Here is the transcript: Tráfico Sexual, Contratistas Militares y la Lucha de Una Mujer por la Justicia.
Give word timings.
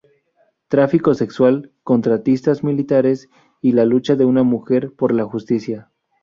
Tráfico 0.67 1.13
Sexual, 1.13 1.71
Contratistas 1.83 2.63
Militares 2.63 3.29
y 3.61 3.73
la 3.73 3.85
Lucha 3.85 4.15
de 4.15 4.25
Una 4.25 4.41
Mujer 4.41 4.91
por 4.95 5.13
la 5.13 5.25
Justicia. 5.25 5.91